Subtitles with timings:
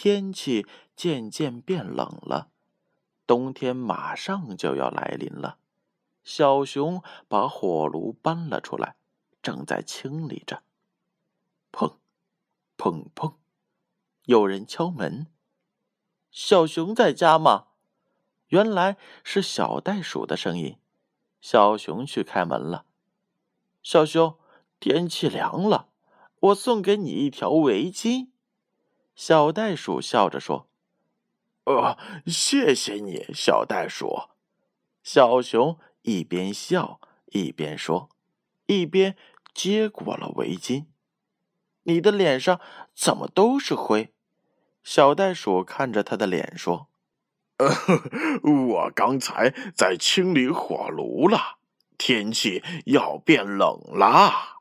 [0.00, 2.52] 天气渐渐变冷了，
[3.26, 5.58] 冬天马上就要来临了。
[6.22, 8.94] 小熊把火炉搬了出来，
[9.42, 10.62] 正在清理着。
[11.72, 11.94] 砰，
[12.76, 13.34] 砰砰，
[14.26, 15.26] 有人敲门。
[16.30, 17.66] 小熊在家吗？
[18.50, 20.76] 原来是小袋鼠的声音。
[21.40, 22.86] 小熊去开门了。
[23.82, 24.38] 小熊，
[24.78, 25.88] 天气凉了，
[26.38, 28.28] 我送给你一条围巾。
[29.18, 30.68] 小袋鼠笑着说
[31.66, 34.28] ：“呃，谢谢你，小袋鼠。”
[35.02, 38.10] 小熊一边笑一边说，
[38.66, 39.16] 一边
[39.52, 40.86] 接过了围巾。
[41.82, 42.60] “你的脸上
[42.94, 44.14] 怎么都是灰？”
[44.84, 46.86] 小袋鼠看着他的脸说
[47.58, 47.68] ：“呃，
[48.48, 51.58] 我刚才在清理火炉了，
[51.98, 54.60] 天气要变冷了。”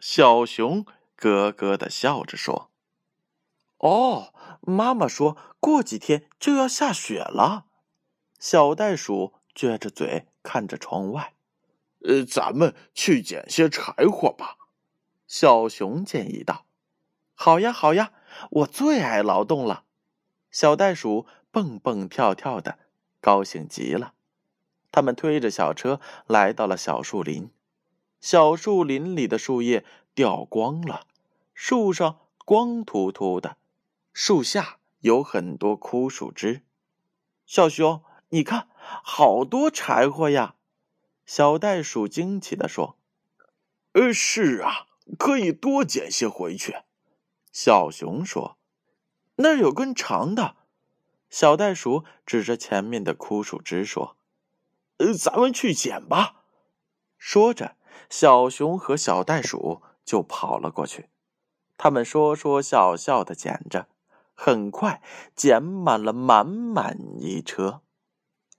[0.00, 2.71] 小熊咯咯的笑着说。
[3.82, 7.66] 哦，妈妈说过几天就要下雪了。
[8.38, 11.34] 小袋鼠撅着嘴看着窗外。
[12.04, 14.56] 呃，咱们去捡些柴火吧。
[15.26, 16.64] 小熊建议道。
[17.34, 18.12] 好呀，好呀，
[18.50, 19.84] 我最爱劳动了。
[20.50, 22.78] 小袋鼠蹦蹦跳跳的，
[23.20, 24.14] 高兴极了。
[24.92, 27.50] 他们推着小车来到了小树林。
[28.20, 31.06] 小树林里的树叶掉光了，
[31.52, 33.56] 树上光秃秃的。
[34.12, 36.62] 树下有很多枯树枝，
[37.46, 38.68] 小熊，你看，
[39.02, 40.56] 好多柴火呀！
[41.24, 42.98] 小袋鼠惊奇地说
[43.92, 44.86] ：“呃，是啊，
[45.18, 46.76] 可以多捡些回去。”
[47.52, 48.58] 小熊说
[49.36, 50.56] ：“那儿有根长的。”
[51.30, 54.18] 小袋鼠指着前面的枯树枝说
[54.98, 56.44] ：“呃，咱们去捡吧。”
[57.16, 57.76] 说着，
[58.10, 61.08] 小熊和小袋鼠就跑了过去。
[61.78, 63.88] 他们说说笑笑的捡着。
[64.34, 65.02] 很快，
[65.34, 67.82] 捡满了满满一车。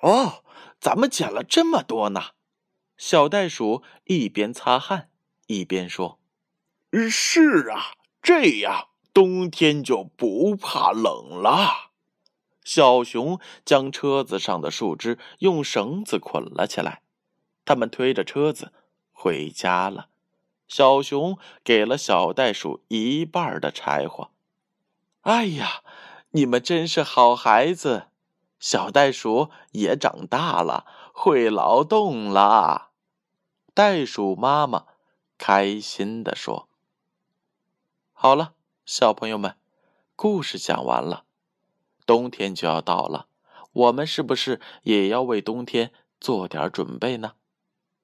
[0.00, 0.44] 哦，
[0.80, 2.30] 咱们捡了这么多呢！
[2.96, 5.10] 小袋鼠一边擦汗
[5.48, 6.18] 一边说
[7.10, 11.90] ：“是啊，这样冬天就不怕冷了。”
[12.64, 17.02] 小熊将车子上的树枝用绳子捆了起来，
[17.64, 18.72] 他们推着车子
[19.12, 20.08] 回家了。
[20.66, 24.30] 小熊给了小袋鼠一半的柴火。
[25.26, 25.82] 哎呀，
[26.30, 28.06] 你们真是好孩子！
[28.60, 32.90] 小袋鼠也长大了，会劳动啦。
[33.74, 34.86] 袋鼠妈妈
[35.36, 36.68] 开心地说
[38.14, 38.54] ：“好了，
[38.84, 39.56] 小朋友们，
[40.14, 41.24] 故事讲完了。
[42.06, 43.26] 冬天就要到了，
[43.72, 47.32] 我们是不是也要为冬天做点准备呢？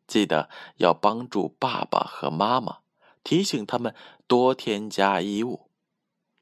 [0.08, 2.78] 记得要帮助爸爸和妈妈，
[3.22, 3.94] 提醒他们
[4.26, 5.70] 多添加衣物，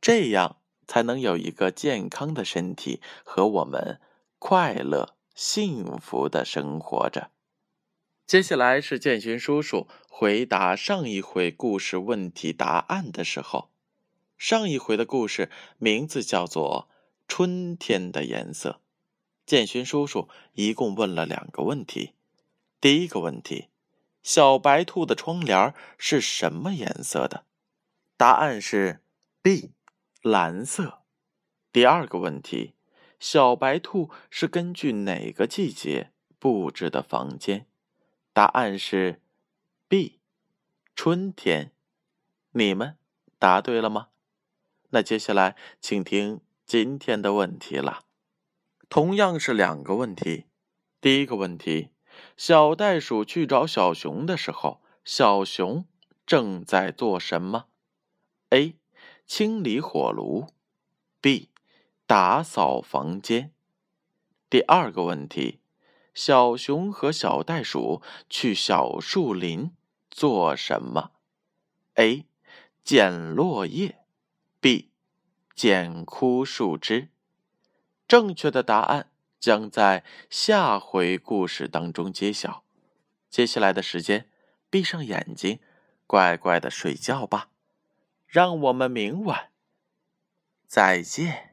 [0.01, 0.57] 这样。”
[0.91, 4.01] 才能有一个健康的身体和我们
[4.41, 7.31] 快乐幸福的生活着。
[8.27, 13.71] 接下来是建勋叔叔回答上一回故事问题答案的时候。
[14.37, 16.89] 上一回的故事名字叫做
[17.28, 18.71] 《春天的颜色》。
[19.47, 22.15] 建勋叔叔一共问了两个问题。
[22.81, 23.69] 第一个问题：
[24.25, 27.45] 小白兔的窗帘是什么颜色的？
[28.17, 28.99] 答案是
[29.41, 29.71] B。
[30.23, 31.03] 蓝色。
[31.73, 32.75] 第二个问题：
[33.19, 37.67] 小白兔是根据哪个季节布置的房间？
[38.35, 39.23] 答案是
[39.89, 40.21] B，
[40.95, 41.73] 春天。
[42.53, 42.99] 你们
[43.39, 44.09] 答对了吗？
[44.91, 48.05] 那接下来请听今天的问题了。
[48.91, 50.45] 同样是两个问题。
[51.01, 51.93] 第一个问题：
[52.37, 55.87] 小袋鼠去找小熊的时候，小熊
[56.27, 57.69] 正在做什么
[58.51, 58.75] ？A。
[59.32, 60.48] 清理火炉
[61.21, 61.50] ，B，
[62.04, 63.53] 打扫房间。
[64.50, 65.60] 第二个问题：
[66.12, 69.71] 小熊和小袋鼠去小树林
[70.10, 71.12] 做什么
[71.94, 72.27] ？A，
[72.82, 74.00] 捡落叶
[74.60, 74.91] ，B，
[75.54, 77.10] 捡枯树枝。
[78.09, 82.65] 正确的答案将在下回故事当中揭晓。
[83.28, 84.28] 接下来的时间，
[84.68, 85.60] 闭上眼睛，
[86.09, 87.50] 乖乖的睡觉吧。
[88.30, 89.50] 让我们明晚
[90.68, 91.50] 再见。